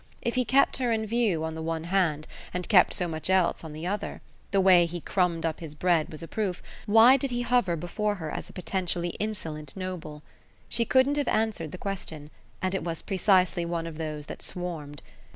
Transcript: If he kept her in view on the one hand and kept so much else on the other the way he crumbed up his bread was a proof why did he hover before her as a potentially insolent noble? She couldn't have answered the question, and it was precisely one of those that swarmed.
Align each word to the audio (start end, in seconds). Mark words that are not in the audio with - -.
If 0.23 0.33
he 0.33 0.45
kept 0.45 0.77
her 0.77 0.91
in 0.91 1.05
view 1.05 1.43
on 1.43 1.53
the 1.53 1.61
one 1.61 1.83
hand 1.83 2.25
and 2.55 2.67
kept 2.67 2.95
so 2.95 3.07
much 3.07 3.29
else 3.29 3.63
on 3.63 3.71
the 3.71 3.85
other 3.85 4.19
the 4.49 4.59
way 4.59 4.87
he 4.87 4.99
crumbed 4.99 5.45
up 5.45 5.59
his 5.59 5.75
bread 5.75 6.09
was 6.11 6.23
a 6.23 6.27
proof 6.27 6.63
why 6.87 7.17
did 7.17 7.29
he 7.29 7.43
hover 7.43 7.75
before 7.75 8.15
her 8.15 8.31
as 8.31 8.49
a 8.49 8.53
potentially 8.53 9.09
insolent 9.19 9.77
noble? 9.77 10.23
She 10.67 10.85
couldn't 10.85 11.17
have 11.17 11.27
answered 11.27 11.71
the 11.71 11.77
question, 11.77 12.31
and 12.63 12.73
it 12.73 12.83
was 12.83 13.03
precisely 13.03 13.63
one 13.63 13.85
of 13.85 13.99
those 13.99 14.25
that 14.25 14.41
swarmed. 14.41 15.03